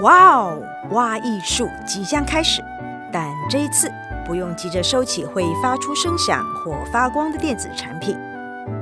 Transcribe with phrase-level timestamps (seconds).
[0.00, 2.62] 哇哦，挖艺术即将开始，
[3.12, 3.90] 但这一次
[4.24, 8.16] 不用急着收起会发出声响或发光的电子产品，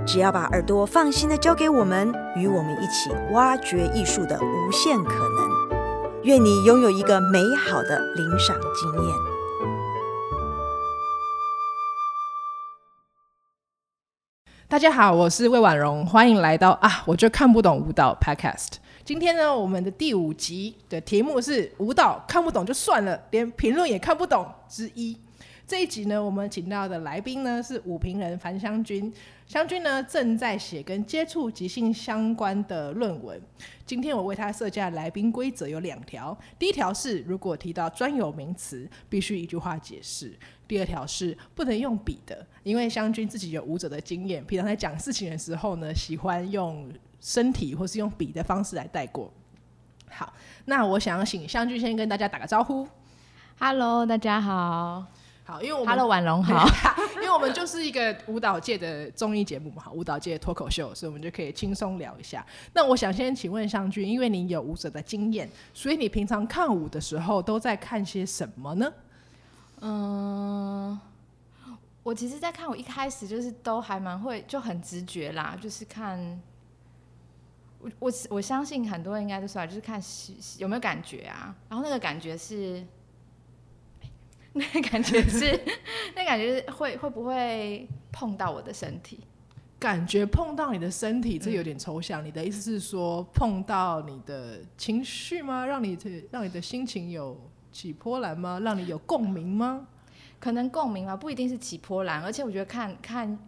[0.07, 6.21] 只要把耳朵放心的交给我们，与我们一起挖掘艺术的无限可能。
[6.25, 9.17] 愿你拥有一个美好的领赏经验。
[14.69, 18.73] 大家好，我是魏婉容，欢迎来到啊，我就看不懂舞蹈 Podcast。
[19.07, 25.17] 今天呢，我们的第五集的题目是舞蹈看不懂就算了，连评论也看不懂之一。
[25.65, 29.13] 这一集呢，我们请到的来宾呢是舞评人樊湘君。
[29.47, 33.41] 湘君呢正在写跟接触即兴相关的论文。
[33.87, 40.31] 今天我为他设下的来宾规则有两条，第一条是如果提到专有名词，必须一句话解释；
[40.67, 49.33] 第二条是不能用笔的，因为湘君自己有舞者的经验，平常在讲事情的时候呢，喜欢用身体或是用笔的方式来带过。
[50.11, 50.33] 好，
[50.67, 52.87] 那我想请湘君先跟大家打个招呼。
[53.59, 55.05] Hello，大家好。
[55.45, 56.67] 好，因为我们 Hello 婉容 好，
[57.17, 62.45] 因为我们就是一个舞蹈界的综艺节目嘛，舞蹈界的脱口秀，所以我们就可以轻松聊一下。
[62.73, 68.93] 那我想先请问湘君，因为你有舞者的经验，所以你平常看舞的时候都在看些什么呢？
[69.81, 70.99] 嗯，
[72.03, 76.41] 我其实，在看我一开始就是都还蛮会，就很直觉啦，就是看
[77.99, 80.01] 我我我相信很多人应该都是啊，就是看
[80.59, 82.85] 有没有感觉啊，然后那个感觉是。
[84.59, 85.61] 那感觉是，
[86.17, 89.21] 那感觉是会会不会碰到我的身体？
[89.79, 92.25] 感觉碰到你的身体，这有点抽象。
[92.25, 95.67] 嗯、你的意思是说碰到你的情绪吗？
[95.67, 97.39] 让你的让你的心情有
[97.71, 98.59] 起波澜吗？
[98.61, 99.87] 让你有共鸣吗？
[100.41, 102.23] 可能共鸣吧，不一定是起波澜。
[102.23, 103.39] 而且我觉得看看，我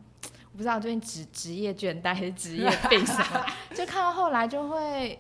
[0.59, 5.17] 不知道最近职职业倦怠还是职业病什么， 就看到后来就会，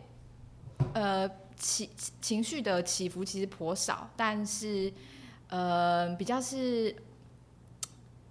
[0.92, 1.88] 呃，起
[2.20, 4.92] 情绪的起伏其实颇少，但是。
[5.50, 6.94] 呃，比较是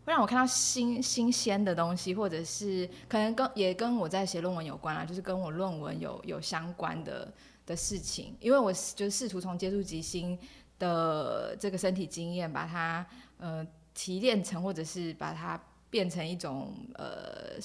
[0.06, 7.34] 会让我看到新新鲜的东西，或者是可能跟也跟我在写论文有关啊，就是跟我论文有有相关的
[7.66, 8.38] 的事情。
[8.40, 10.38] 因为我就试图从接触即兴
[10.78, 13.04] 的这个身体经验，把它
[13.40, 15.60] 呃提炼成，或者是把它
[15.90, 17.60] 变成一种呃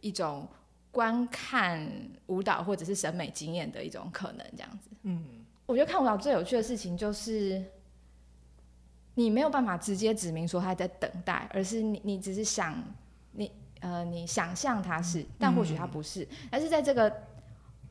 [0.00, 0.46] 一种
[0.90, 1.90] 观看
[2.26, 4.90] 舞蹈或者是审美经验的一种可能，这样子。
[5.02, 5.24] 嗯，
[5.66, 7.62] 我觉得看舞蹈最有趣的事情就是。
[9.14, 12.82] 你没有办法直接指明说他在等待，而是你你只是想
[13.32, 16.26] 你呃你想象他是，但或许他不是。
[16.50, 17.14] 但是在这个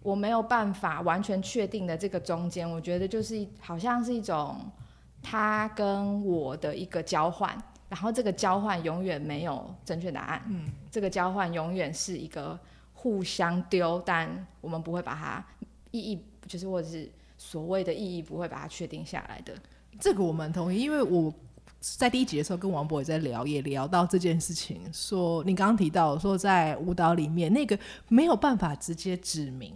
[0.02, 4.60] 我没有办法完全确定的这个中间，我觉得就是好像是一种
[5.22, 7.56] 他跟我的一个交换，
[7.92, 10.42] 然后这个交换永远没有正确答案。
[10.48, 12.58] 嗯，这个交换永远是一个
[12.94, 15.46] 互相丢，但我们不会把它
[15.92, 19.54] 意义，就是或者是所谓的意义，不会把它确定下来的。
[20.00, 21.34] 这个我们同意，因为我
[21.82, 24.82] 在第一集的时候跟王博也在聊，也聊到这件事情。
[24.94, 27.78] 说你刚刚提到说，在舞蹈里面那个
[28.08, 29.76] 没有办法直接指明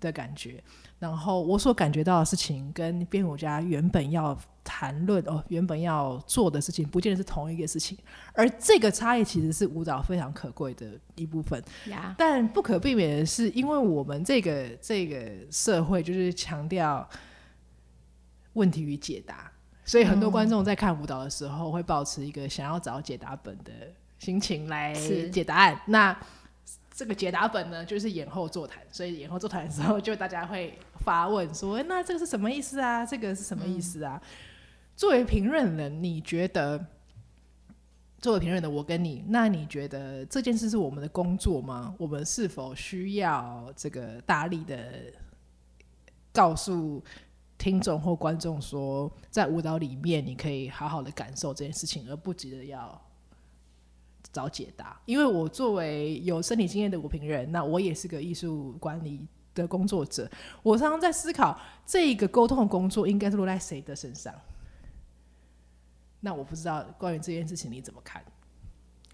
[0.00, 0.62] 的感觉，
[0.98, 4.38] 然后我所感觉到的事情跟编舞家原本要
[4.76, 7.96] 谈论哦，原本要做的事情，不见得是同一个事情。
[8.32, 11.62] 而这个差异其实是舞蹈非常可贵的一部分。
[12.18, 17.08] 但不可避免的是，因为我们这个这个社会就是强调
[18.54, 19.48] 问题与解答。
[19.84, 23.70] 所以很多观众在看舞蹈的时候，会保持一个想要找解答本的
[24.18, 24.92] 心情来
[25.30, 25.80] 解答案。
[25.86, 26.18] 那
[26.92, 28.82] 这个解答本呢，就是演后座谈。
[28.90, 33.06] 所以演后座谈的时候，就大家会发问说：“那这个是什么意思啊？
[33.06, 34.20] 这个是什么意思啊？”
[34.96, 36.84] 作为评论人，你觉得
[38.20, 41.94] 作为评论的我跟你，那你觉得这件事是我们的工作吗？
[41.98, 45.12] 我们是否需要这个大力的
[46.32, 47.02] 告诉？
[47.56, 53.00] 听众或观众说，在舞蹈里面，你可以好好的感受这件事情，而不急着要
[54.32, 55.00] 找解答。
[55.06, 59.24] 因为我作为有身体经验的舞评人，那我也是个艺术管理
[59.54, 60.28] 的工作者，
[60.62, 64.34] 我常常在思考，这一个沟通的工作应该是落在谁的身上？
[66.24, 68.24] 那我不知道关于这件事情你怎么看？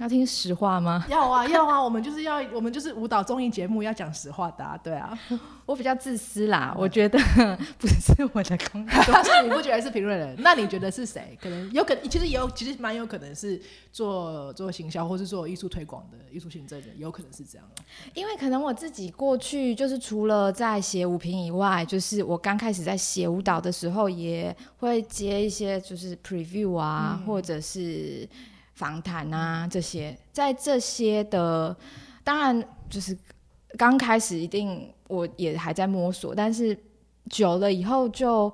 [0.00, 1.04] 要听实话吗？
[1.10, 1.80] 要啊，要啊！
[1.82, 5.16] 我们就是要，我们就是舞蹈综艺节目，要讲实话的啊，对啊。
[5.66, 7.18] 我比较自私啦，我觉得
[7.78, 9.14] 不是我的工作。
[9.44, 10.34] 你不觉得是评论人？
[10.38, 11.38] 那你觉得是谁？
[11.40, 13.60] 可能有可能，其实有，其实蛮有可能是
[13.92, 17.68] 做做行销或是做艺术推广的艺术行政人，有可能是这样。
[18.14, 28.26] 因为可能我自己过去就是除了在写舞评以外，就是我刚开始在写舞蹈的时候，也会接一些就是 preview 啊，嗯、或者是。
[28.80, 31.76] 访谈啊，这些在这些的，
[32.24, 33.14] 当然就是
[33.76, 36.74] 刚开始一定我也还在摸索，但是
[37.28, 38.50] 久了以后就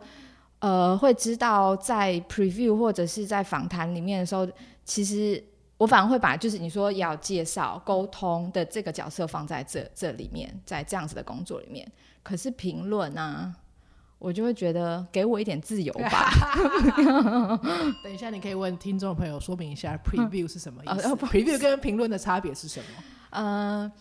[0.59, 4.45] 呃会知道，在 preview 或者是在访谈里面的时候，
[4.85, 5.41] 其实
[5.79, 11.87] 我反而会把就是你说要介绍沟通的这个角色放在这这里面，在这样子的工作里面。
[12.25, 13.55] 可是评论啊，
[14.19, 16.31] 我就会觉得给我一点自由吧。
[18.03, 22.87] 等一下，你可以问听众朋友说明一下 preview 是什么意思？preview 跟评论的差别是什么？
[23.31, 23.93] 呃，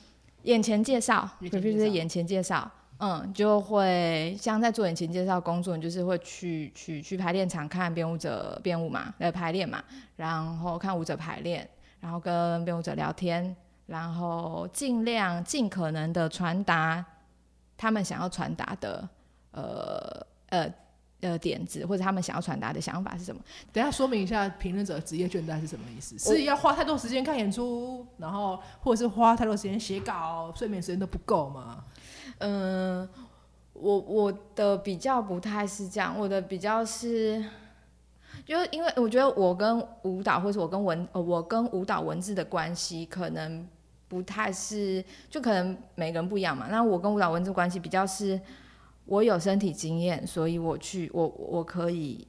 [0.44, 2.70] 眼前介绍，preview 就是眼前介绍。
[2.98, 9.84] 嗯，就会像在做眼前介绍工作，你就是会去去去排练场看编舞者编舞嘛，呃排练嘛，
[10.16, 11.70] 然后看舞者排练，
[12.00, 13.54] 然后跟编舞者聊天，
[13.88, 17.06] 然后尽量尽可能的传达
[17.76, 19.06] 他们想要传达的
[19.56, 20.74] 呃呃
[21.22, 23.42] 呃点子，或者他们想要传达的想法是什么？
[23.74, 26.20] 等下说明一下，评论者职业倦怠是什么意思？
[26.20, 31.84] 是要花太多时间看演出，然后或者是花太多时间写稿，睡眠时间都不够吗？
[32.40, 33.08] 嗯，
[33.74, 37.44] 我我的比较不太是这样，我的比较是，
[38.46, 43.66] 就因为我觉得我跟舞蹈或者我跟文呃我跟舞蹈文字的关系可能
[44.08, 46.68] 不太是，就可能每个人不一样嘛。
[46.70, 48.40] 那我跟舞蹈文字关系比较是，
[49.06, 52.28] 我有身体经验，所以我去我我可以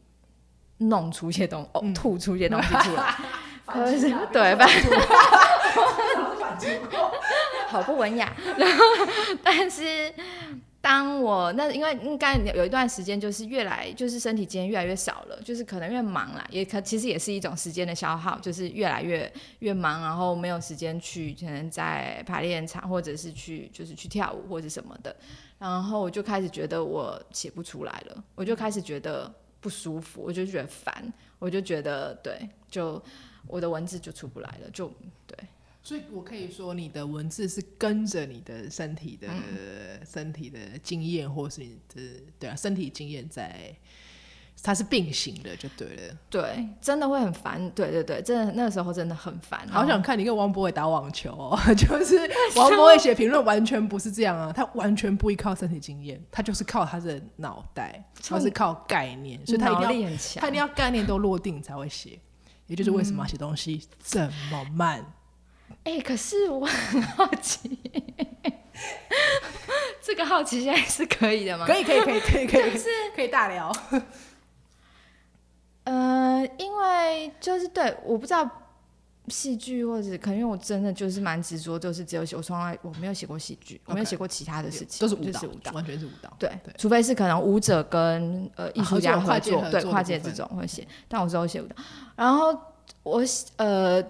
[0.78, 3.14] 弄出一些东吐出一些东西出来，
[3.66, 4.66] 可是对吧？
[7.68, 8.84] 好不文雅， 然后，
[9.42, 10.12] 但是
[10.86, 25.16] 当我那因为应该有一段时间，就是越来就是身体经验越来越少了，就是可能越忙啦，也可其实也是一种时间的消耗，就是越来越越忙，然后没有时间去可能在排练场或者是去就是去跳舞或者什么的，
[25.58, 29.28] 然后我就开始觉得我写不出来了，我就开始觉得
[29.60, 33.02] 不舒服，我就觉得烦，我就觉得对，就
[33.48, 34.86] 我的文字就出不来了，就
[35.26, 35.36] 对。
[35.86, 42.02] 所以我可以说，你的文字是跟着你的身体的、嗯、身体的经验，或是你的
[42.40, 43.72] 对啊，身体经验在，
[44.60, 46.18] 它是并行的，就对了。
[46.28, 47.70] 对，真的会很烦。
[47.70, 49.64] 对对对，真的那个时候真的很烦。
[49.68, 52.18] 好想看你跟王博伟打网球哦， 就是
[52.58, 62.18] 王博伟写评论完全不是这样啊，他完全不依靠身体经验，他就是靠他的脑袋，他是靠概念，所以他一定要他一定要概念都落定才会写，
[62.66, 65.12] 也就是为什么写东西这么慢。
[65.84, 67.78] 哎、欸，可是我很好奇，
[70.02, 71.64] 这个好奇现在是可以的吗？
[71.64, 73.72] 可以，可以，可以，可以，可以，是可以大聊。
[75.84, 78.50] 呃，因为就是对，我不知道
[79.28, 86.32] 戏剧或者可能因为我真的就是蛮执着，就是只有写，我从来我没有写过戏剧，我没有写过其他的事情，都是舞蹈，就是舞蹈，完全是舞蹈。
[86.36, 91.76] 对，对除非是可能舞者跟呃艺术家合作，对跨界这种会写，但我只有写舞蹈。
[92.16, 92.60] 然后
[93.04, 93.22] 我
[93.58, 94.04] 呃。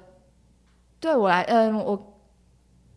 [0.98, 2.20] 对我来，嗯，我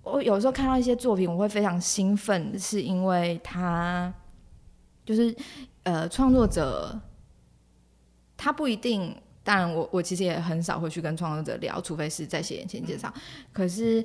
[0.03, 4.11] 我有时候看到一些作品，我会非常兴奋，是因为他
[5.05, 5.35] 就是
[5.83, 6.99] 呃，创作者
[8.37, 13.13] 他不一定，当然我我其实也很少会去跟创作者聊，除非是在写眼前介绍。
[13.51, 14.03] 可是，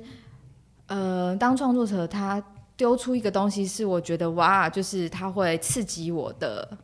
[0.87, 2.43] 呃，当创作者他
[2.75, 6.77] 丢出一个东西，是我觉得哇，就是他会刺激我的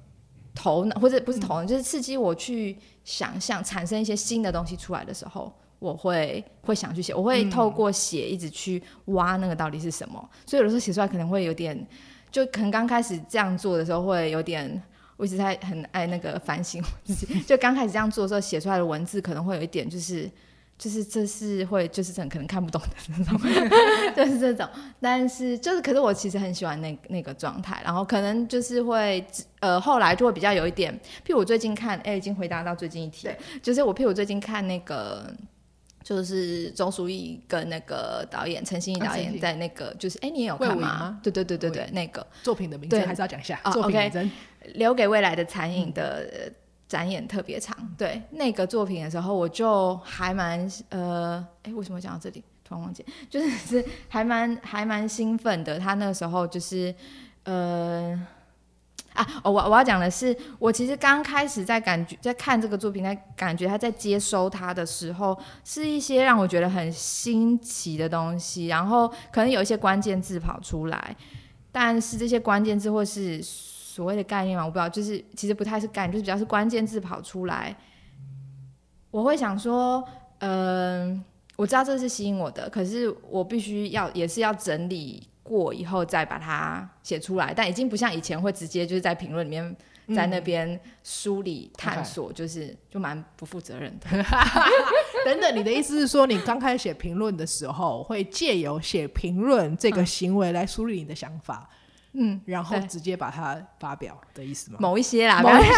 [0.55, 5.53] 头脑，或者不是头脑，就是刺激我去想象，产生一些新的东西出来的时候。
[5.81, 11.75] 我会会想去写，我会透过写一直去挖那个到底是什么，嗯、所以有的时候写出来可能会有点，
[12.29, 14.79] 就可能刚开始这样做的时候会有点，
[15.17, 20.29] 我一直在很爱那个反省我自己，就刚开始这样做的时候写出来的文字可能会有一点就是
[20.77, 23.39] 就是这是会就是很 可能看不懂的那种，
[24.15, 24.69] 就是这种，
[24.99, 29.25] 但是就是可是我其实很喜欢那那个状态，然后可能就是会
[29.61, 30.93] 呃后来就会比较有一点，
[31.25, 33.27] 譬如我最近看，哎、欸、已经回答到最近一题，
[33.63, 35.25] 就是我譬如我最近看那个。
[36.03, 41.19] 就是钟书义跟那个导演陈欣怡导演在那个，就是哎，你也有看吗？
[41.23, 43.59] 对对对对对，那个作品的名字还是要讲一下。
[43.71, 44.31] 作品名称
[44.73, 46.51] 留给未来的残影的
[46.87, 47.77] 展演特别长。
[47.97, 52.43] 对那个作品的时候，我就还蛮呃，哎，为什么讲到这里？
[52.63, 55.77] 突然忘记，就是是还蛮还蛮兴奋的。
[55.77, 56.93] 他那个时候就是
[57.43, 58.19] 呃。
[59.21, 71.15] 啊，我我要讲的是，我其实刚开始在感觉在看这个作品，在感觉他在接收它的时候，是一些让我觉得很新奇的东西，然后可能有一些关键字跑出来，
[71.71, 77.75] 但是这些关键字或是所谓的概念嘛，我不知道，就是其实不太是概念，就是比较是关键字跑出来，
[79.11, 80.03] 我会想说，
[80.39, 81.23] 嗯、
[81.55, 85.27] 我知道这是吸引我的，可是我必须要也是要整理。
[85.51, 89.75] 过以后再把它写出来，但已经不像以前会直接就是在评论里面
[90.15, 94.07] 在那边梳理探索，就是就蛮不负责任的。
[95.25, 101.69] 等等，你的意思是说，你刚开始写评论的时候，会借由写评论这个行为来梳理你的想法？
[102.13, 104.77] 嗯，然后直接把它发表的意思吗？
[104.79, 105.73] 某一些啦，某一些。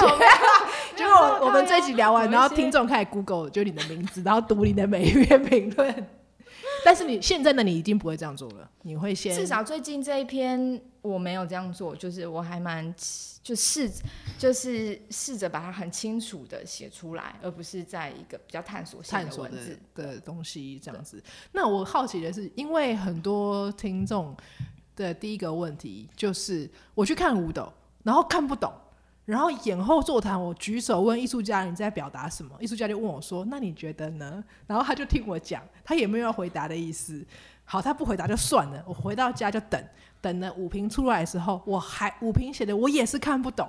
[0.95, 6.07] 结果有 我们这一集聊完，然后听众开始 Google 就你的名字，然后读你的每一篇评论。
[6.85, 7.63] 但是你现在的？
[7.63, 12.93] 你一定不会这样做了，你会先至少最近这一篇我没有这样做，就是我还蛮
[13.41, 13.89] 就试
[14.37, 21.23] 就是试着把它很清楚的写出来，而不是在一个比较探索性的文字的，的东西这样子。
[21.53, 24.35] 那我好奇的是，因为很多听众
[24.95, 27.73] 的第一个问题就是我去看舞蹈，
[28.03, 28.71] 然后看不懂。
[29.25, 32.53] 然后演后座谈，我举手问艺术家你在表达什么？
[32.59, 37.25] 艺术家就问我说：“那你觉得呢？”然后他就听我讲，他也没有要回答的意思。
[37.63, 38.83] 好，他不回答就算了。
[38.85, 39.81] 我回到家就等，
[40.19, 43.65] 等了五评出来的时候，我还五评写的我也是看不懂。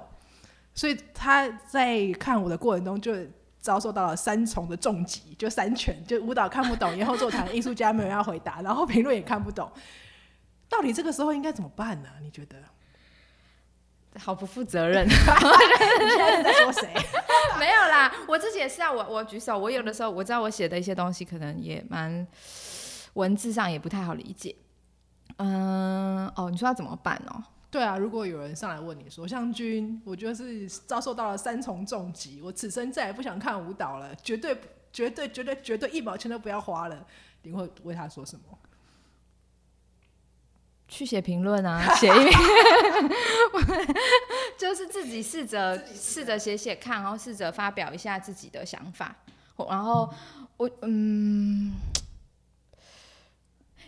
[0.74, 3.14] 所以他在看我的过程中就
[3.60, 9.70] 遭受到了三重的重击，就三拳，就舞蹈看不懂，演后座谈艺术家没有要回答，然后评论也看不懂。
[10.68, 12.08] 到底这个时候应该怎么办呢？
[12.20, 12.56] 你觉得？
[14.18, 15.06] 好不负责任！
[15.06, 16.88] 你现在在说谁？
[17.58, 18.90] 没有啦，我自己也是啊。
[18.92, 22.26] 我我举手，我有的时候我知道我写的一些东西可能也蛮
[23.14, 24.54] 文字上也不太好理解。
[25.38, 27.42] 嗯，哦，你说要怎么办哦？
[27.70, 34.56] 对啊，如果有人上来问你说，湘君，我觉得是遭受到了三重重击，我此生再也不想看舞蹈了，绝对
[34.92, 37.04] 绝对绝对绝对一毛钱都不要花了，
[37.42, 38.58] 你会为他说什么？
[40.86, 42.32] 去写评论啊， 写一篇，
[44.58, 49.16] 就是自己试着试着写写看，然后试着发表一下自己的想法。
[49.68, 50.08] 然后
[50.56, 51.72] 我嗯，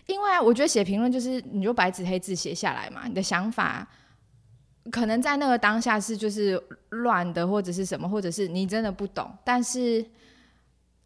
[0.07, 3.87] 因为我觉得写评论就是你就白纸黑字写下来嘛，你的想法
[4.91, 9.31] 可能在那个当下是就是乱的，或者是什么，或者是你真的不懂。
[9.45, 10.05] 但是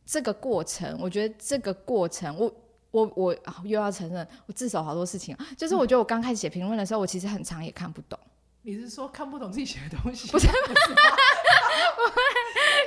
[0.06, 2.54] 这个过程，我觉得这个过程我。
[2.90, 8.18] 我我又要承认，我自首好多事情，就是我觉得我刚开始写评论的时候，我其实很长也看不懂。
[8.62, 10.30] 你是说看不懂自己写的东西？
[10.30, 10.94] 不是 不是，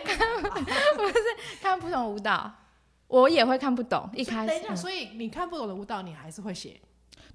[0.06, 1.16] 看不不是
[1.62, 2.52] 看不懂舞蹈，
[3.08, 4.10] 我也会看不懂。
[4.14, 6.80] 一开始，等一下，所以你看不懂的舞蹈，你还是会写？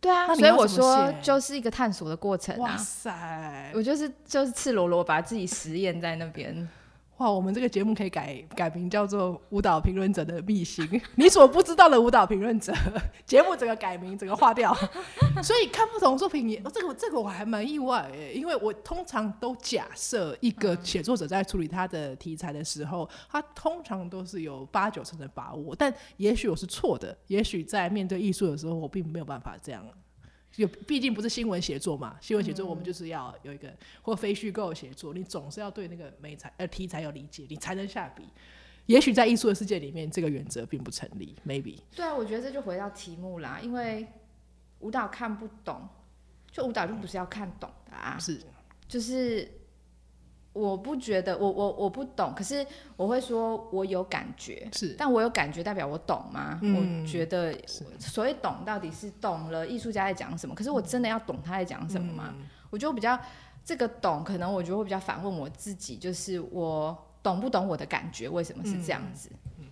[0.01, 2.61] 对啊，所以我说就是一个探索的过程啊。
[2.61, 6.69] 哇塞，我就是就是赤裸裸把自己实验在那边。
[7.19, 12.73] 哇，我们这个节目可以改改名叫做《舞蹈评论者的秘辛》， 你所不知道的舞蹈评论者。
[13.27, 14.73] 节目整个改名，整个划掉。
[15.43, 29.85] 所以看不懂作品也，这个这个我还蛮意外诶，因为我通常都假设一个写作者在处理他的题材的时候，他通常都是有八九成的把握，但也许我是错的，也许在面对艺术的时候，我并没有办法这样。
[30.59, 32.17] 有，毕竟不是新闻写作嘛。
[32.21, 38.25] 新闻写作我们就是要有一个、嗯、或非虚构写作，你总是要对那个美材呃题材有理解，你才能下笔。
[38.87, 41.35] 也许在艺术的世界里面，这个原则并不成立。
[41.47, 41.79] Maybe。
[41.95, 44.07] 对啊，我觉得这就回到题目啦，因为
[44.81, 45.89] 舞蹈看不懂，
[46.51, 48.41] 就舞蹈就不是要看懂的啊，是，
[48.87, 49.58] 就是。
[50.59, 56.59] 我不觉得，我我我不懂，可是我会说，我有感觉，是，但我有感觉代表我懂吗？
[56.63, 57.57] 嗯、我觉得，
[57.99, 62.35] 所谓懂到底是懂了艺术家在讲什么，可是我真的要懂他在讲什么吗？
[62.37, 63.19] 嗯、我觉得我比较
[63.65, 68.29] 这个懂，可能我觉得会比较反问我自己，就是我懂不懂我的感觉？
[68.29, 69.31] 为什么是这样子？
[69.59, 69.67] 嗯、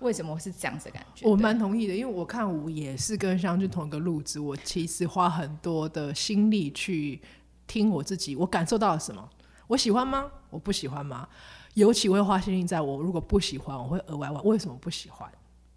[0.00, 1.26] 为什么是这样子的感觉？
[1.26, 7.20] 我蛮同意的，因为我看舞也是跟湘君同一个路子，我其实花很多的心力去
[7.66, 9.28] 听我自己，我感受到了什么。
[9.70, 10.28] 我喜欢吗？
[10.50, 11.28] 我不喜欢吗？
[11.74, 15.30] 尤其我会花心力在我如果不喜欢，我会额外问为什么不喜欢？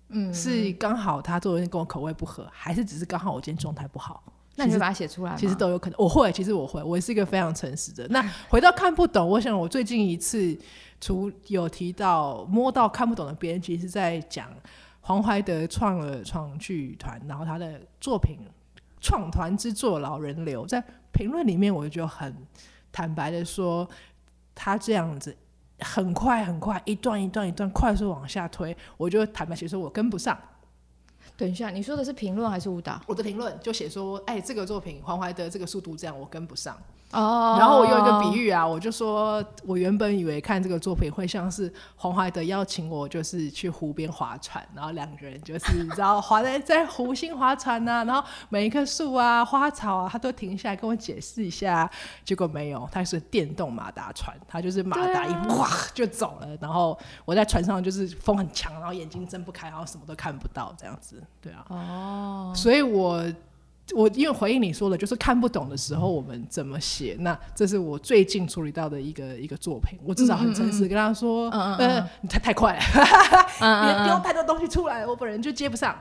[0.10, 4.24] 嗯，是刚好他做的跟我口味不合，还是只是刚好我今天状态不好？
[4.56, 5.36] 那你就把它写出来。
[5.36, 5.96] 其实都有可能。
[6.00, 8.08] 我会，其实我会，我是一个非常诚实的。
[8.08, 8.20] 那
[8.50, 10.58] 回到看不懂，我想我最近一次
[11.00, 14.50] 除有提到摸到看不懂的编辑是在讲
[15.02, 18.40] 黄怀德创了创剧团，然后他的作品
[19.00, 22.36] 创团之作《老人流》在评论里面我就很。
[22.94, 23.86] 坦白的说，
[24.56, 25.36] 他这样子
[25.80, 30.38] 很快很快，一段一段一段快速往下推，我就坦白写说，我跟不上。
[31.36, 33.02] 等一下，你说的是评论还是舞蹈？
[33.08, 36.78] 我的评论就写说，哎、欸，这个作品黄怀德这个速度这样，我跟不上。
[37.14, 51.90] 哦，然后我用一个比喻啊，我就说，我原本以为看这个作品会像是黄怀德邀请我，就是去湖边划船，然后两个人就是你知道划在在湖心划船啊，然后每一棵树啊、花草啊，他都停下来跟我解释一下。
[52.26, 61.66] 结果没有，他是电动马达船，他就是马达一哇 就走了，然后我在船上就是风很强，然后眼睛睁不开，然后什么都看不到这样子，对啊。
[61.70, 63.24] 哦，所以我。
[63.96, 67.16] 我因为回应你说的，就是看不懂的时候我们怎么写。
[67.20, 72.82] 那这是我最近处理到的一个一个作品，我至少很诚实跟他说，嗯嗯嗯、呃，你太太快了，
[74.00, 75.96] 你丢太多东西出来了，我本人就接不上。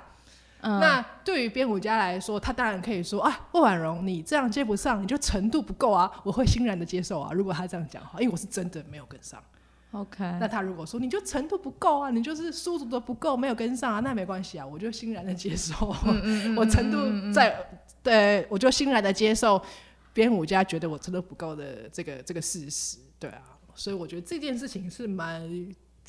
[0.65, 7.33] 嗯、那对于编舞家来说，他当然可以说啊，魏婉容，你这样接不上，你就程度不够啊，我会欣然的接受啊。
[7.33, 9.43] 如果他这样讲的话，因为我是真的没有跟上。
[9.93, 15.95] OK，那他如果说你就程度不够啊，你就是书读的不够，没有跟上啊，那没关系啊，我就欣然的接受。
[16.57, 17.55] 我程度在，
[18.03, 19.63] 对，我就欣然的接受
[20.15, 22.97] 编舞家觉得我程度不够的这个这个事实。
[23.19, 23.43] 对啊，
[23.75, 25.47] 所以我觉得这件事情是蛮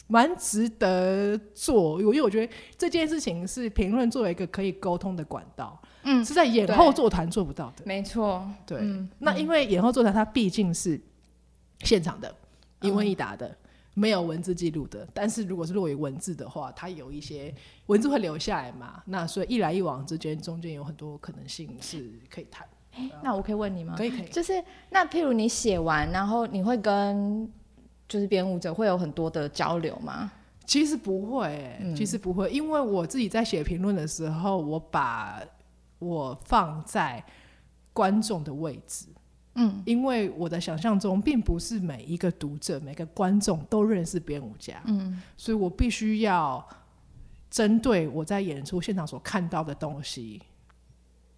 [0.08, 7.84] 蛮值得做，因为我觉得这件事情是评论作为一个可以沟通的管道，嗯，是在演后座谈做不到的。
[7.86, 8.78] 没错，对。
[8.80, 10.98] 嗯、那因为演后座谈它毕竟是
[11.80, 12.34] 现场的，
[12.80, 13.54] 一问一答的。
[13.96, 17.54] 嗯没有文字记录的，但是如果是落于文字的话，它有一些
[17.86, 19.04] 文字会留下来嘛？
[19.06, 22.68] 那所以一来一往之间，中间有很多可能性是可以谈。
[23.22, 23.94] 那我可以问你吗？
[23.96, 24.26] 可以可以。
[24.30, 24.54] 就是
[24.90, 27.48] 那譬如你写完，然后你会跟
[28.08, 30.32] 就是编舞者会有很多的交流吗？
[30.66, 35.40] 其实不会、欸嗯，其实不会，因为我自己在写评论的时候，我把
[36.00, 37.24] 我放在
[37.92, 39.06] 观众的位置。
[39.56, 46.68] 嗯，因为我的想象中，并不是每一个读者、每个观众都认识编舞家，嗯，所以我必须要
[47.50, 50.42] 针对我在演出现场所看到的东西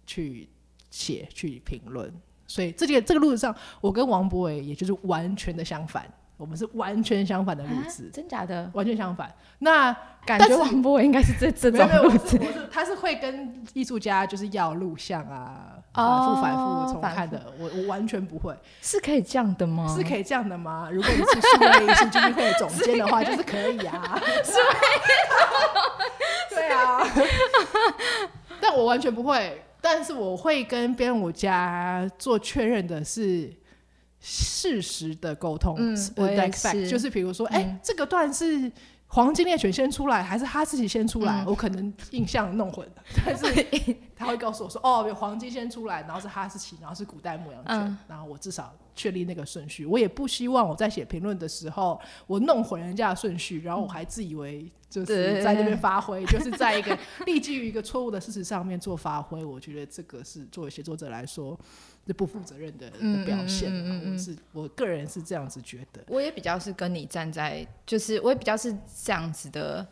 [0.06, 0.48] 去
[0.90, 2.12] 写、去评论。
[2.46, 6.10] 所以这个这个路子上，我跟王博伟也就是完全的相反。
[6.36, 8.70] 我们是完全相反的路子，真假的？
[8.74, 9.32] 完全相反。
[9.60, 12.38] 那感觉王博伟应该是这这种路子，
[12.70, 17.40] 他是会跟艺术家就是要录像啊，反复反复重看的。
[17.58, 19.94] 我我完全不会，是可以这样的吗？
[19.96, 20.90] 是可以这样的吗？
[20.92, 24.20] 如果你是数位艺术基金会总监的话， 就是可以啊。
[24.44, 24.52] 是
[26.54, 27.02] 对啊。
[28.60, 33.50] 但我完全不会，但是我会跟编舞家做确认的是。
[34.28, 38.70] 事实的沟通，嗯，我也是，就是比如说，哎、这个段是
[39.06, 41.44] 黄金猎犬先出来，还是哈士奇先出来？
[41.44, 49.86] 嗯、我可能印象弄混了， 但是他会告诉我说，哦，有黄金先出来，然后是哈士奇，然后是古代牧羊犬，嗯，然后我至少确立那个顺序。
[49.86, 59.44] 我也不希望我在写评论的时候，我弄混人家的顺序，然后我还自以为就是在那边发挥， 就是在一个立基于一个错误的事实上面做发挥。
[59.44, 61.56] 我觉得这个是作为写作者来说。
[62.06, 66.00] 是不负责任的，的表现，嗯嗯嗯，我是我个人是这样子觉得。
[66.06, 68.72] 我也比较是跟你站在，就是我也比较是
[69.04, 69.86] 这样子的，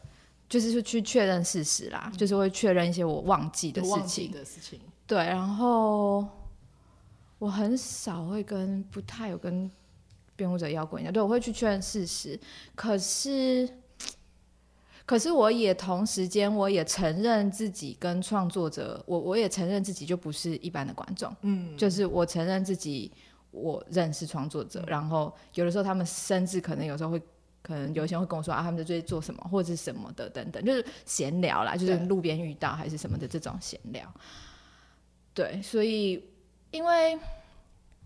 [0.48, 4.80] 就是去确认事实啦，嗯、就是会确认一些我忘记的事情的事情。
[5.06, 6.24] 对，然后
[7.38, 9.70] 我很少会跟不太有跟
[10.36, 12.38] 辩护者要过一样，对，我会去确认事实，
[12.74, 13.68] 可是。
[15.06, 23.12] 可是我也同时间，我也承认自己跟创作者，我我也承认自己就不是一般的观众，嗯，就是我承认自己
[23.50, 27.20] 我认识创作者，嗯，然后有的时候他们甚至可能有时候会，
[27.62, 34.10] 可能有些人会跟我说啊，他们在最近做什么或者是什么的等等，就是闲聊啦，就是路边遇到还是什么的这种闲聊，
[35.34, 36.24] 对，所以
[36.70, 37.18] 因为。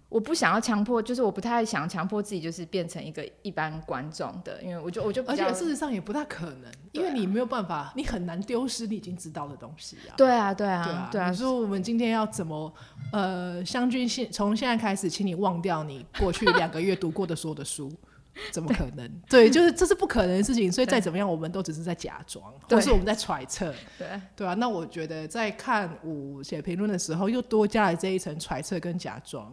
[0.09, 10.17] 我不想要强迫，就是我不太想强迫自己，就是变成一个一般观众的，因为我就我就而且事实上也不大可能，因为你没有办法，你很难丢失你已经知道的东西啊。
[10.17, 11.09] 对啊，对啊，对啊。
[11.13, 12.73] 对啊，你说我们今天要怎么
[13.13, 17.93] 呃，湘君现从现在开始，请你忘掉你过去两个月读过的所有的书，
[18.51, 19.07] 怎么可能？
[19.29, 23.75] 对，就是这是不可能的事情，所以再怎么样，我们都只是在假装， 或是我们在揣测。
[23.99, 29.53] 对对啊，那我觉得在看五写评论的时候，又多加了这一层揣测跟假装。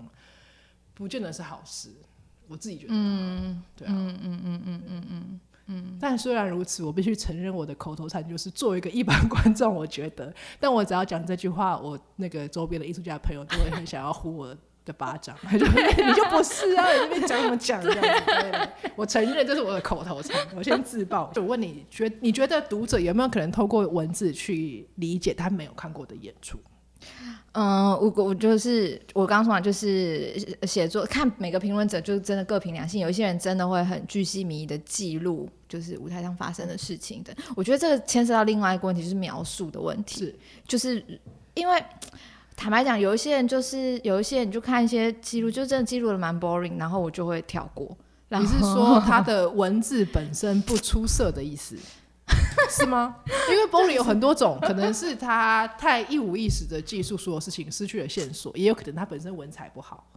[0.96, 1.90] 不见得是好事，
[2.48, 2.94] 我自己觉得。
[2.96, 5.98] 嗯，对啊，嗯嗯嗯嗯嗯嗯嗯。
[6.00, 14.56] 但虽然如此，我必须承认我的口头禅就是作为一个一般 观众，我觉得，但我只要讲这句话，我那个周边的艺术家朋友都会很想要呼我
[14.86, 18.26] 的巴掌， 就你就不是啊，你那边讲什么讲这样子？
[18.26, 21.32] 对对，我承认这是我的口头禅，我先自爆。
[21.34, 26.60] 就我问你，觉你觉得读者有没有可能透过文字去理解他没有看过的演出？
[27.54, 33.00] 嗯，我我就是我刚刚说完，就是写作看每个评论者，就是真的各凭良心。
[33.00, 37.34] 有一些人真的会很巨细靡遗的记录，就是舞台上发生的事情的。
[37.56, 40.20] 我觉得这个牵涉到另外一个问题，就是描述的问题。
[40.20, 40.36] 是，
[40.68, 41.02] 就是
[41.54, 41.82] 因为
[42.58, 47.98] 坦白讲，有一些人就是有一些人就看一些记录，就真的记录的蛮 boring，然后我就会跳过。
[48.28, 51.78] 你是说他的文字本身不出色的意思？
[52.70, 53.18] 是吗？
[53.50, 60.08] 因为 boring 有很多种，可能是他太一五一十的记述所有事情，失去了线索，也有可能他本身文采不好。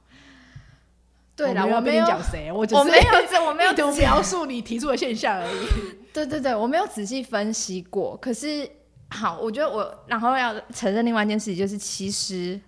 [1.37, 5.69] 对了，我没有讲谁，我我没有， 我没有描述你提出的现象而已。
[6.13, 8.17] 对对对，我没有仔细分析过。
[8.17, 8.69] 可是
[9.11, 12.61] 好，我觉得我然后要承认另外一件事情，就是其实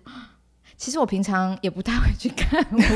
[0.77, 2.87] 其实我平常也不太会去看舞评，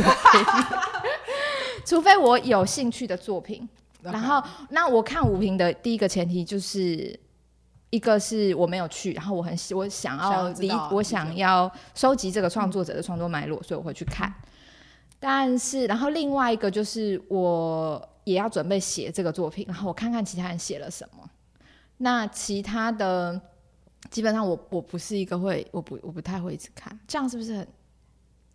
[1.85, 3.67] 除非我有兴趣的作品。
[4.11, 7.17] 然后，那我看五评的第一个前提就是，
[7.89, 14.33] 一一个是我没有去，然后我很我想要理想我想要收集这个创作者的创作脉络，嗯、所以我会去看。
[15.17, 21.29] 但是，然后另外一个就是我也要准备写这个作品，然后我看看其他人写了什么。
[21.97, 23.39] 那其他的
[24.11, 27.67] 基本上我我不是一个会我不我不太会一直看，这样是不是很？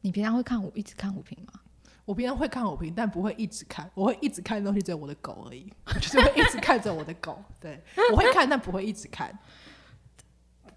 [0.03, 1.60] 你平常会看我一直看五评吗？
[2.11, 3.89] 我平常会看好评，但不会一直看。
[3.95, 7.41] 我会一直看的东西只有我的狗而已， 就是会一直看着我的狗。
[7.61, 9.31] 对，我会看，但不会一直看。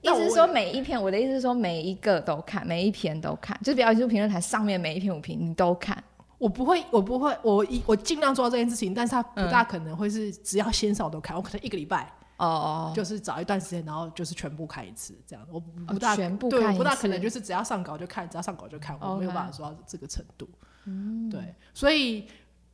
[0.01, 6.03] 意思是说每一篇，我的意思是说每一个都看，每一篇都看，就是表演艺术评论台上面每一篇五评你都看。
[6.37, 12.13] 我不会，我不会，我一我尽量做到这件事情，但是它不大可能会是只要先上我都看，我可能一个礼拜。
[12.37, 15.43] 哦，就是找一段时间，然后就是全部看一次这样。
[15.49, 20.47] 我不大、哦、全部看对，不大可能就是只要上稿就看，只要上稿就看，我没有办法做到这个程度。
[20.85, 21.41] 嗯，对，
[21.73, 22.25] 所以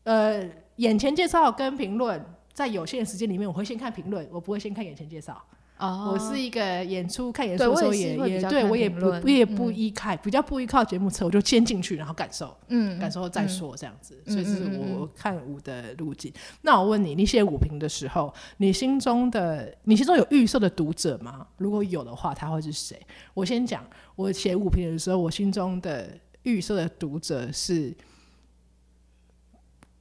[0.03, 0.43] 呃，
[0.77, 5.41] 眼前介绍跟评论，在有限的时间里面，我会先看评论，我不会先看眼前介绍。
[5.77, 16.33] 哦，我是一个演出看演出的时候也也对我也不我也不依靠比较不依靠节目车，我就先进去然后感受，嗯，感受后再说这样子，所以是我看舞的路径。
[16.63, 21.47] 那我问你，你写舞评的时候，你心中的你心中有预设的读者吗？
[21.55, 22.99] 如果有的话，他会是谁？
[23.33, 23.81] 我先讲，
[24.17, 26.09] 我写舞评的时候，我心中的
[26.43, 27.95] 预设的读者是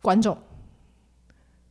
[0.00, 0.36] 观众，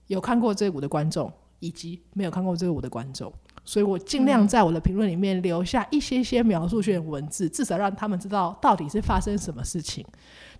[0.08, 3.34] 有看过这个舞的观众，以及没有看过这个舞的观众。
[3.63, 10.06] 所以我尽量在我的评论里面留下一些些描述性的文字，至少让他们知道到底是发生什么事情。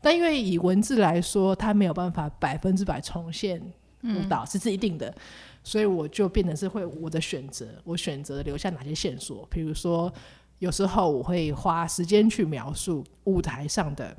[0.02, 3.62] 但因为以文字来说，它没有办法百分之百重现
[4.04, 5.16] 舞蹈，这是一定的，
[5.64, 9.48] 所以我就变成是会我的选择，我选择留下哪些线索。
[9.50, 10.14] 比如说，
[10.60, 14.16] 有时候我会花时间去描述舞台上的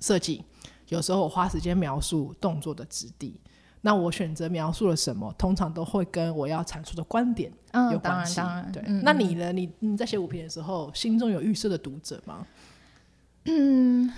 [0.00, 0.44] 设计，
[0.88, 3.40] 有时候我花时间描述动作的质地。
[3.84, 7.52] 那我选择描述了什么，通常都会跟我要阐述的观点
[7.90, 8.40] 有关系。
[8.40, 9.52] 嗯、对，嗯、那你呢？
[9.52, 12.46] 你你在写舞评的时候，心中有预设的读者吗？
[13.46, 14.08] 嗯，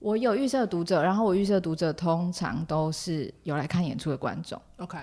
[0.00, 4.60] 我有预设的读者，然后我预设的读者通常都是有来看演出的观众。
[4.78, 4.98] OK，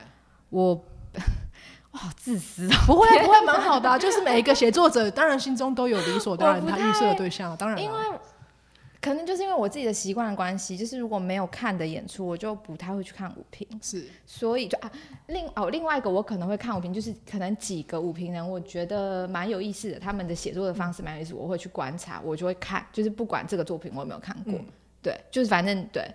[0.50, 0.84] 我
[1.92, 2.84] 哇，好自私啊！
[2.86, 7.98] 不会不会，蛮好的、啊，就是每一个写作者，当然心中都有理所当然他预设的对象，当然因为。
[9.04, 13.68] 可能就是因为我自己的习惯的关系，就是如果没有看的演出，我就不太会去看舞评。
[13.82, 14.92] 是，所以就啊，
[15.26, 24.66] 另哦，另外一个我可能会看舞评，就是可能几个舞评人，我觉得蛮有意思的，他们的写作的方式蛮有意思，我会去观察，我就会看，就是不管这个作品我有没有看过，嗯、
[25.02, 26.06] 对，就是反正对，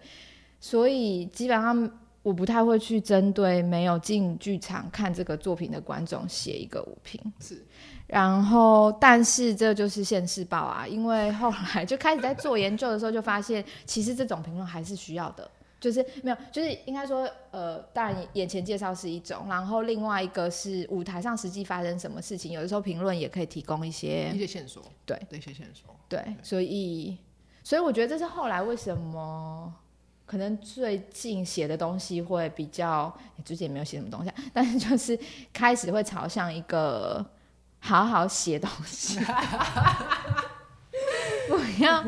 [0.60, 1.90] 所以基本上
[2.26, 7.20] 我不太会去针对没有进剧场看这个作品的观众写一个舞评。
[7.38, 7.64] 是。
[8.08, 10.84] 然后，但是这就是现世报啊！
[10.84, 27.16] 因为后来就开始在做研究的时候，就发现其实这种评论还是需要的，就是没有，就是应该说，呃，当然眼前介绍是一种，然后另外一个是舞台上实际发生什么事情，有的时候评论也可以提供一些一些线索，对，一些线索，对，所以，
[27.62, 29.72] 所以我觉得这是后来为什么
[30.26, 35.18] 可能最近写的东西会比较，最近也没有写什么东西， 但是就是
[35.52, 37.24] 开始会朝向一个。
[37.78, 39.16] 好好写东西，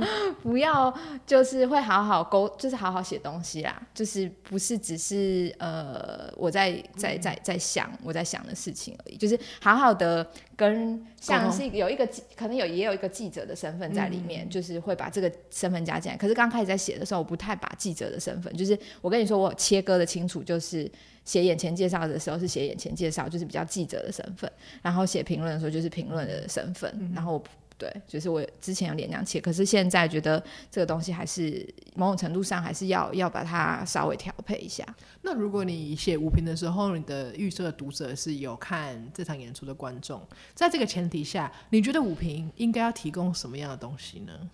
[0.42, 0.92] 不要，
[1.26, 16.16] 就是会好好沟，就是好好写东西啦，就是不是只是呃我在在在在想我在想的事情而已，就是好好的跟像是有一个可能有也有一个记者的身份在里面，就是会把这个身份加进来。
[16.16, 20.90] 可是刚开始在写的时候，我不太把记者的身份，就是我跟你说我切割的清楚，就是。
[21.24, 26.90] 写眼前介绍的时候是写眼前介绍，就是比较记者的身份；然后写评论的时候就是评论的身份。
[26.98, 27.44] 嗯、然后
[27.78, 34.84] 对，就是我之前有点这样切，可是现在觉得这个东西还是某种程度上还是要要把它稍微调配一下。
[35.22, 40.20] 那如果你写舞评的时候，你的预设读者是有看这场演出的观众，
[40.54, 44.50] 在这个前提下，你觉得五评应该要提供什么样的东西呢？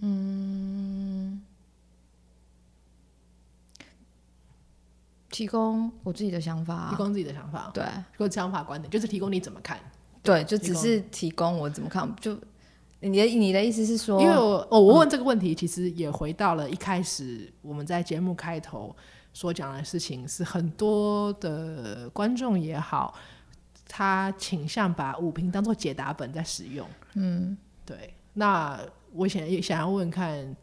[0.00, 1.42] 嗯。
[5.30, 9.80] 提供我自己的想法，提供自己的想法，对，提供想法观点，就是提供你怎么看，
[10.24, 12.36] 对，就只是提供我怎么看，就
[13.00, 18.96] 你的你的意思是说，因为我哦，我问这个问题，其实也回到了一开始我们在节目开头
[19.32, 23.14] 所讲的事情，是很多的观众也好，
[23.86, 28.80] 他倾向把五评当做解答本在使用，嗯，对，那
[29.12, 30.56] 我想想要问看。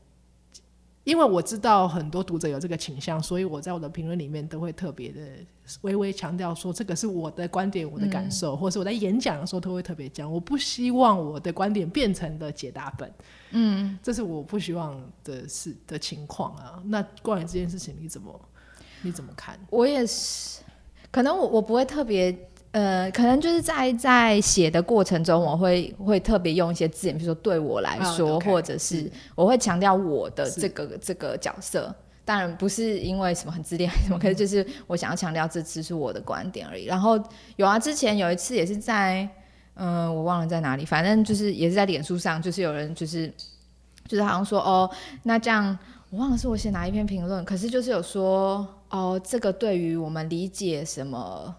[1.04, 5.22] 因为我知道很多读者有这个倾向，所以我在我的评论里面都会特别的
[5.82, 13.12] 微微强调说，这个是我的观点、我的感受，嗯、或者是我在演讲的时候都会特别讲，我不希望我的观点变成了解答本，
[13.50, 16.82] 嗯，这是我不希望的事的情况啊。
[16.86, 18.40] 那关于这件事情，你怎么
[19.02, 19.60] 你怎么看？
[19.72, 20.62] 我也是，
[21.10, 22.48] 可能我我不会特别。
[22.72, 28.46] 呃，可能就是在在写的过程中，我会会特别用一些字眼，比如说对我来说，oh, okay.
[28.46, 31.94] 或者是我会强调我的这个这个角色。
[32.24, 36.86] 当然不是因为什么很自恋还是什么，可是就是我想要强调这只是我的观点而已。
[36.86, 37.22] 然后
[37.58, 39.28] 有啊，之前有一次也是在，
[39.74, 43.28] 嗯、呃，我忘了在哪里，反正就是也是在脸书上，就是有人就是
[44.08, 44.90] 就是好像说哦，
[45.24, 45.78] 那这样
[46.10, 51.54] 我忘了是我写哪一篇评论，可是就是有说哦，这个对于我们理解什么。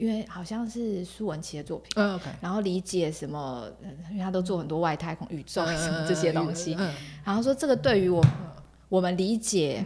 [0.00, 2.02] 因为好像是苏文琪的作品，
[2.40, 3.70] 然后理解什么，
[4.10, 6.74] 因为他都做很多外太空宇宙什么这些东西，
[7.22, 8.50] 然后说这个对于我、嗯、
[8.88, 9.84] 我们理解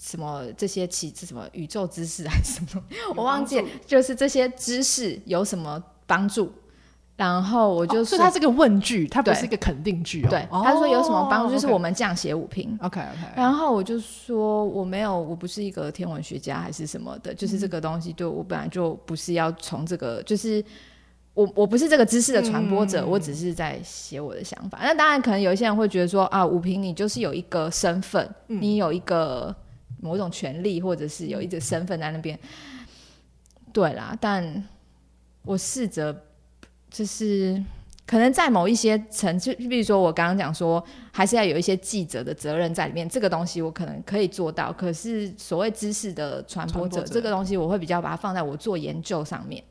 [0.00, 2.84] 什么这些奇什么宇宙知识还是什么，
[3.16, 6.52] 我忘记，就是这些知识有什么帮助？
[7.22, 10.28] 然后我就说，所以它是个问句，他不是一个肯定句哦。
[10.28, 11.54] 对，他说有什么帮助？
[11.54, 12.76] 就是我们这样写五评。
[12.82, 13.32] OK OK。
[13.36, 20.64] 然后我就说我没有，我不是一个天文学家还是什么的，就是这个东西对我本来就不是要从这个，就是
[21.34, 24.80] 我我不是这个知识的传播者，我只是在写我的想法。
[24.82, 29.54] 那当然，可能有一些人会觉得说啊，五评你就是有一个身份，你有一个
[30.00, 32.36] 某种权利，或者是有一个身份在那边。
[33.72, 34.64] 对啦，但
[35.44, 36.14] 我试着。
[36.92, 37.60] 就是
[38.06, 43.08] 可能在某一些层次，就比如说我刚刚讲说，还是要有一些记者的责任在里面。
[43.08, 49.64] 这个东西我可能可以做到，可是所谓知识的传播者，这个东西我会比较把它放在我做研究上面。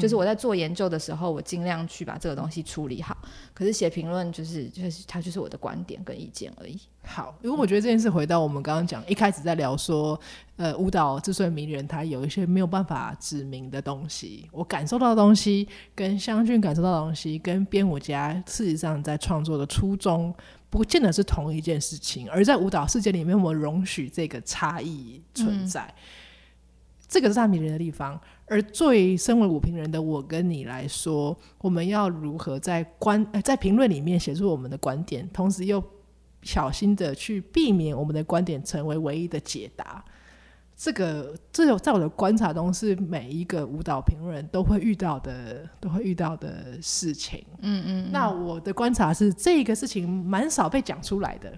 [0.00, 3.16] 就是我在做研究的时候，我尽量去把这个东西处理好。
[3.52, 6.78] 可是写评论就是就是它就是我的观点跟意见而已。
[7.04, 10.18] 好，因为我觉得这件事回到我们刚刚讲一开始在聊说，
[10.56, 14.48] 呃，舞蹈之所以迷人，它有一些没有办法指明的东西。
[14.50, 20.34] 我感受到的东西，跟湘俊感受到的东西，跟编舞家事实上在创作的初衷，
[20.70, 22.28] 不见得是同一件事情。
[22.30, 25.82] 而在舞蹈世界里面，我们容许这个差异存在。
[25.82, 26.02] 嗯
[27.06, 35.82] 这个是他迷人的地方，而作为身为五评人的我跟你来说，我们要如何在观呃在评论里面写出我们的观点，同时又
[36.42, 40.04] 小心的去避免我们的观点成为唯一的解答？
[40.76, 47.44] 这个这有在我的观察中是每一个舞蹈评论人都会遇到的，都会遇到的事情。
[47.60, 48.12] 嗯，嗯嗯。
[48.12, 51.52] 那我的观察是，这个事情蛮少被讲出来的。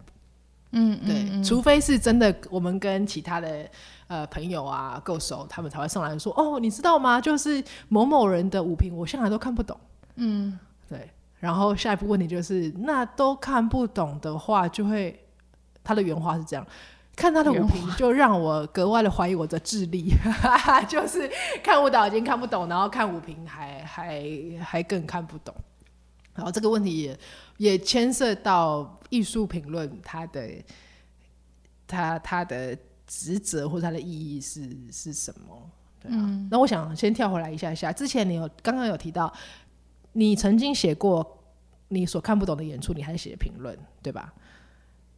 [0.77, 3.69] 嗯，对嗯，除非是真的，我们跟其他的。
[4.09, 7.21] 呃，朋友啊，够熟，他们才会上来说哦，你知道吗？
[7.21, 9.77] 就是某某人的五评，我向来都看不懂。
[10.15, 10.57] 嗯，
[10.89, 11.11] 对。
[11.41, 15.19] 然后下一步问题就是，那都看不懂的话，就会
[15.83, 16.65] 他的原话是这样：
[17.17, 20.15] 看他的舞评，就让我格外的怀疑我的智力。
[20.89, 21.29] 就是
[21.61, 24.23] 看舞蹈已经看不懂，然后看舞评还还
[24.63, 25.53] 还更看不懂。
[26.37, 27.19] 然后这个问题也
[27.57, 30.51] 也牵涉到艺术评论，它的
[31.87, 32.79] 它它的。
[33.09, 35.71] 职责或者它的意义是是什么？
[36.01, 37.93] 对啊，嗯，那我想先跳回来一下下。
[37.93, 39.33] 之前你有刚刚有提到，
[40.13, 41.39] 你曾经写过
[41.87, 44.35] 你所看不懂的演出，你还写评论，对吧？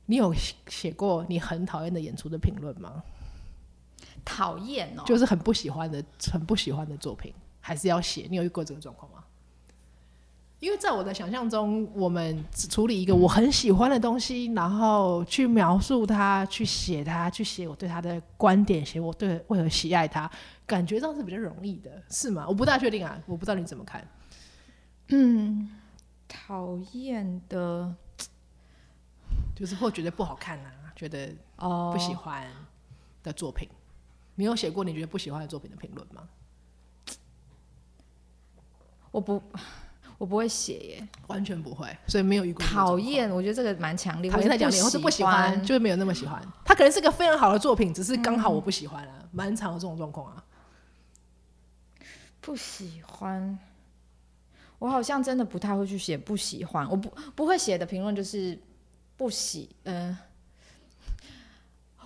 [0.04, 0.35] 你有
[0.66, 3.02] 写过你很讨厌的演出的评论吗？
[4.22, 8.26] 讨厌哦，就是很不喜欢的、很不喜欢的作品，还是要写？
[8.28, 9.17] 你有遇过这个状况吗？
[10.61, 20.29] 因为在我的想象中，我们处理一个我很喜欢的东西，然后去描述它，去写它，去写我对它的观点，写我对为何喜爱它，
[20.66, 22.44] 感觉上是比较容易的，是吗？
[22.49, 24.05] 我不大确定啊，我不知道你怎么看。
[25.11, 25.71] 嗯，
[26.27, 27.94] 讨厌的，
[29.55, 32.44] 就是或觉得不好看啊，觉得哦不喜欢
[33.23, 33.68] 的作品，
[34.35, 36.29] 你有写过你觉得不喜欢的作品的评论吗？
[39.12, 39.40] 我不。
[40.18, 42.66] 我不会写耶，完全不会，所以没有遇过。
[42.66, 44.28] 讨厌，我觉得这个蛮强烈。
[44.28, 46.42] 讨厌在讲你，或是不喜欢，就是没有那么喜欢。
[46.64, 50.44] 他可能是个非常好的作品，只是刚好我不喜欢啊，蛮、嗯、常有这种状况啊。
[52.40, 53.57] 不喜欢，
[54.81, 56.90] 我好像真的不太会去写不喜欢。
[56.90, 58.59] 我不不会写的评论就是
[59.16, 60.18] 不喜，嗯、呃，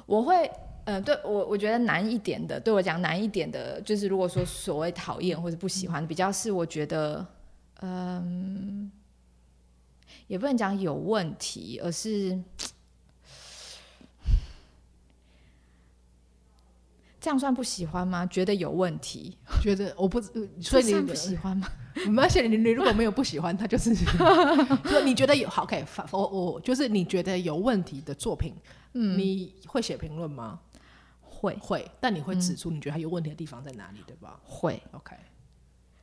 [0.05, 0.47] 我会，
[0.85, 7.27] 嗯、呃，对我我觉得难一点的，对我讲难一点的，就是如果说所谓讨厌或者不喜欢，比较是我觉得。
[7.83, 8.91] 嗯，
[10.29, 12.41] 也不能讲有问题，而是
[17.21, 18.27] 这样算不喜欢吗？
[18.27, 20.21] 觉得有问题，觉得我不，
[20.61, 21.69] 所以你不喜欢吗？
[22.19, 23.95] 而且你你如果没有不喜欢，他就是
[24.85, 28.55] 说你觉得有好，OK，我我就是你觉得有问题的作品，
[28.95, 30.61] 嗯，你会写评论吗？
[31.21, 34.41] 会会，但你会指出你觉得他有问题的地方在哪里，对吧？
[34.45, 35.15] 会，OK。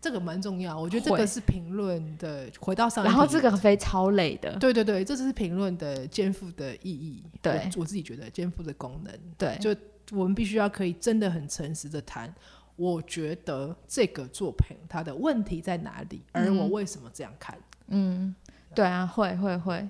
[0.02, 7.24] 这个蛮重要，我觉得这个是评论的回到上，然后这个非超累的，对对对，这就是评论的肩负的意义。
[7.42, 9.14] 对，我，我自己觉得肩负的功能。
[9.38, 9.76] 对，就
[10.18, 12.34] 我们必须要可以真的很诚实的谈，
[12.76, 17.58] 我觉得这个作品它的问题在哪里，而我为什么这样看？
[17.88, 18.34] 嗯，
[18.74, 19.90] 对啊，会会会。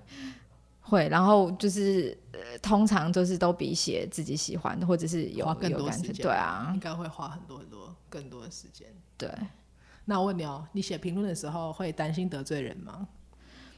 [0.82, 8.88] 会，然后就是、呃、通常就是都比写自己喜欢的，或者是有花更多时间，对啊，应该会花很多很多更多的时间。
[9.16, 9.32] 对，
[10.10, 13.08] 那我问你哦，你写评论的时候会担心得罪人吗？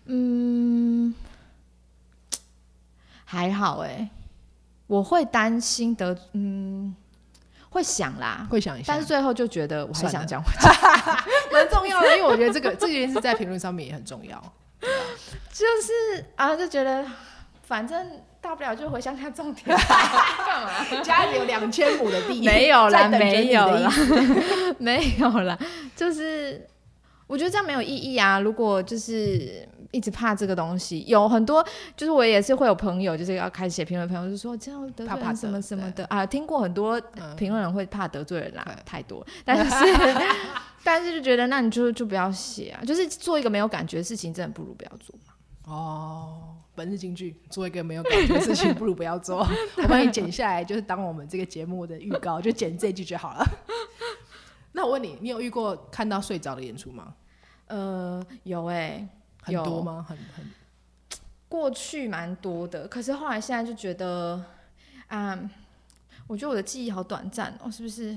[0.05, 1.13] 嗯，
[3.25, 4.09] 还好哎，
[4.87, 6.95] 我会担心得嗯。
[7.73, 10.43] 会想啦，会想一下，但是最后就觉得我还想讲，
[11.53, 14.37] 蛮重要的，因为我觉得这个这件事在评论上面也很重要。
[14.81, 17.05] 就是啊，就觉得
[17.63, 20.83] 反正大不了就回乡下种田， 干嘛？
[21.03, 23.91] 家里有两千亩的地， 没有啦，没有啦，
[24.79, 25.57] 没有啦，
[25.95, 26.67] 就是
[27.27, 28.39] 我觉得这样没有意义啊。
[28.39, 29.67] 如果就是。
[29.93, 31.61] 一直怕这个东西，有很多，
[31.97, 36.97] 就是我也是会有朋友，就是要开始写评论，朋友就说这样得罪人什么什么的啊，听过很多
[37.35, 39.69] 评论人会怕得罪人啦，太多，但是
[40.81, 45.13] 但是就觉得那你就就不要写啊，就是做一个没有感觉的事情，真的不如不要做。
[45.65, 49.45] 哦，本日金句，做一个没有感觉的事情，不如不要做。
[49.81, 53.45] 我帮你剪下来，就是当我们这个节目的预告，就剪这句就好了。
[54.73, 57.13] 那我问你，你有遇过看到睡着的演出吗？
[57.67, 59.07] 呃，有哎、欸。
[59.43, 60.05] 很多吗？
[60.07, 60.45] 很很，
[61.49, 64.43] 过去蛮多的，可是后来现在就觉得，
[65.07, 65.49] 啊，
[66.27, 68.15] 我觉得我的记忆好短暂哦，是不是？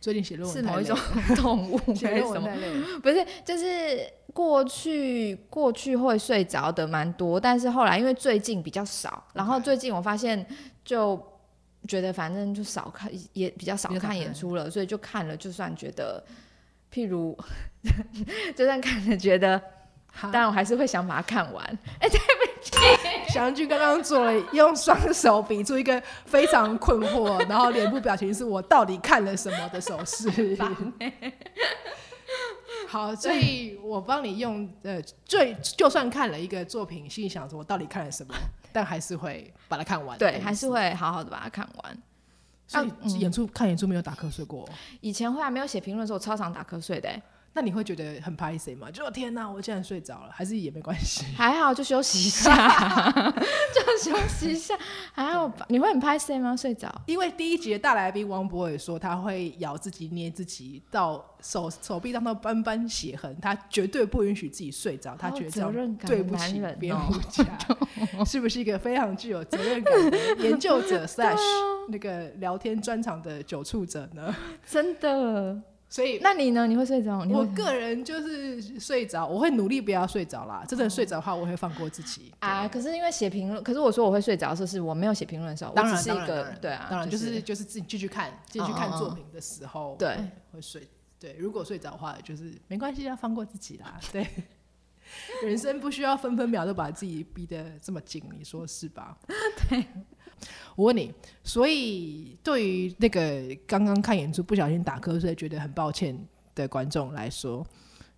[0.00, 0.96] 最近写论文是某一种
[1.34, 1.94] 动物？
[1.94, 3.00] 写论文。
[3.00, 10.44] 不是，就是过去过去会睡着的蛮多，但是后来因为最近比较少，然后最近我发现
[10.84, 11.18] 就
[11.88, 16.22] 觉得反正就少看，也比较少看演出了，所以就看了，就算觉得，
[16.92, 17.34] 譬如
[18.54, 19.62] 就算看了觉得。
[20.30, 21.64] 但我还是会想把它看完。
[21.98, 30.30] 哎、欸，对不起，翔君刚刚做了用双手比出一个非常困惑，然后脸部表情是我到底看了什么的手势。
[32.94, 38.32] 好，所以我帮你用呃，最就算看了一个作品，心里想着我到底看了什么，
[38.72, 40.16] 但还是会把它看完。
[40.16, 42.02] 对，还是会好好的把它看完。
[42.68, 44.68] 所以演出、嗯、看演出没有打瞌睡过？
[45.00, 47.10] 以前会啊没有写评论的时候，我超常打瞌睡的。
[47.56, 48.90] 那你会觉得很拍谁吗？
[48.90, 51.24] 就天哪，我竟然睡着了，还是也没关系？
[51.36, 53.30] 还好，就休息一下，
[53.72, 54.76] 就休息一下，
[55.12, 55.64] 还好吧。
[55.68, 56.56] 你会很拍谁吗？
[56.56, 56.92] 睡着？
[57.06, 66.98] 因为第一集的大来宾王博伟说他会咬自己、捏自己，到手手臂上到斑斑血痕，他绝对不允许自己睡着，他觉得这样对不起别人
[67.30, 67.44] 家，
[68.26, 71.38] 是不是一个非常具有责任感的研究者 slash
[71.88, 74.34] 那个聊天专场的酒促者呢？
[74.68, 75.62] 真的。
[75.94, 76.66] 所以，那你呢？
[76.66, 77.24] 你会睡着？
[77.30, 80.64] 我个人就是睡着，我会努力不要睡着啦。
[80.66, 82.66] 真的睡着的话，我会放过自己啊。
[82.66, 85.72] 可是因为写评论，可是我说我会睡着的时候，是我没有写评论的时候。
[85.72, 90.16] 当然，我只是一个对啊，当然就是就是自己继续看，继续看作品的时候，对，
[90.50, 90.82] 会睡。
[91.20, 94.00] 对，如果睡着的话，就是没关系，要放过自己啦。
[94.10, 94.26] 对，
[95.46, 99.16] 人生不需要分分秒都把自己逼得这么紧，你说是吧？
[99.70, 99.86] 对。
[100.76, 106.18] 我问你，所以对于那个刚刚看演出不小心打瞌睡觉得很抱歉
[106.54, 107.66] 的观众来说，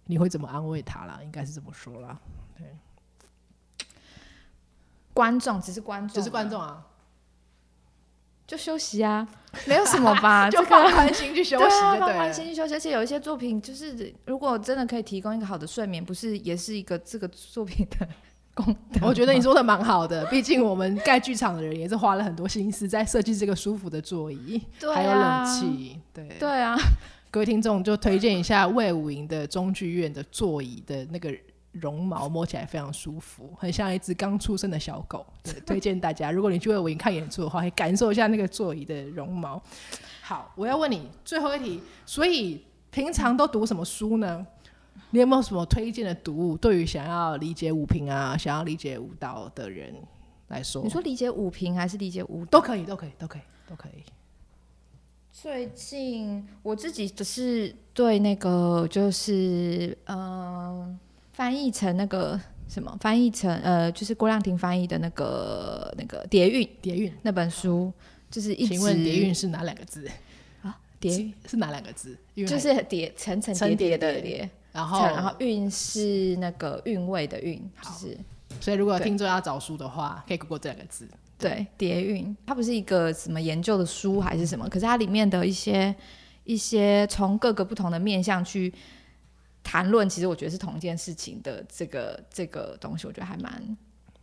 [0.06, 1.20] 你会怎么安慰他啦？
[1.22, 2.18] 应该是这么说啦。
[2.56, 3.86] 对，
[5.12, 6.86] 观众只是观众，只是观众啊，
[8.46, 9.28] 就休息啊，
[9.66, 12.74] 没有什么吧， 就放宽心去休息，对，放宽心去休息。
[12.74, 18.08] 而且有一些作品，就是如果真的可以提供一个好的睡眠，不是也是一个这个作品的。
[19.02, 26.00] 我觉得你说的蛮好的，毕竟我们盖剧场的人也是花了很多心思在设计这个舒服的座椅，对啊、还有冷气。
[26.14, 26.74] 对对啊，
[27.30, 31.30] 各位听众就推荐一下魏武营的中剧院的座椅的那个
[31.72, 35.26] 绒毛，摸起来非常舒服，很像一只刚出生的小狗。
[35.42, 39.62] 对，推荐大家，如果你去魏武营看演出的话，可以感受一下那个座椅的绒毛。
[40.22, 44.46] 好，我要问你最后一题，所以平常都读什么书呢？
[45.10, 46.56] 你有没有什么推荐的读物？
[46.56, 49.94] 对于想要理解舞评啊，想要理解舞蹈的人
[50.48, 52.58] 来说，你说理解舞评还是理解舞蹈？
[52.58, 54.02] 都可以，都可以，都可以，都可以。
[55.32, 60.98] 最近我自己只是对那个就是嗯、呃，
[61.32, 67.92] 翻译成那个什么，翻译成呃，就是郭亮婷翻译的那个那个《蝶韵》，蝶韵那本书，
[68.30, 68.74] 就是一直。
[68.74, 70.10] 请问《蝶韵》是哪两个字？
[70.62, 72.16] 啊，蝶韵是哪两个字？
[72.34, 74.50] 就是叠层层叠叠的叠。
[74.76, 78.18] 然后，然后韵是那个韵味的韵，就是。
[78.60, 81.08] 所以如果听众要找书的话，可以 Google 这两个字。
[81.38, 85.94] 对，蝶韵，它不是一个什么研究的书还是什么，可是它里面的一些
[86.44, 88.72] 一些从各个不同的面向去
[89.62, 93.76] 谈论，其实我觉得是同一件事情的这个这个东西，我觉得还蛮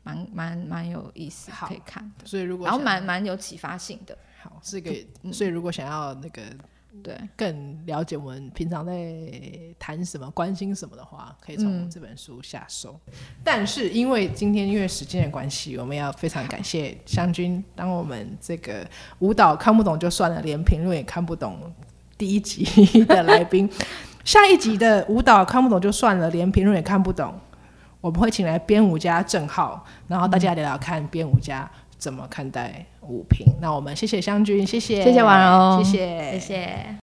[0.04, 2.12] 蛮蛮蛮有意思，可以看。
[2.26, 4.18] 所以如果然后蛮蛮有启发性的。
[4.42, 4.92] 好，是一个。
[5.32, 6.42] 所以如果想要那个。
[7.02, 8.94] 对更了解我们平常在
[9.80, 13.00] 谈什么、关心什么的话，可以从这本书下手。
[13.08, 13.14] 嗯、
[13.44, 18.88] 但是因为今天因为时间的关系，我们要非常感谢湘君，当我们这个
[19.20, 21.74] 舞蹈看不懂就算了，连评论也看不懂
[22.18, 23.70] 第一集的来宾，
[24.24, 27.34] 下一集的舞蹈看不懂就算了，连评论也看不懂，
[28.00, 31.70] 我们会请来编舞家郑浩，然后大家聊聊看编舞家
[32.04, 33.48] 怎么看待五评。
[33.62, 36.98] 那我们谢谢湘君，谢谢，谢谢婉柔，谢谢，谢谢。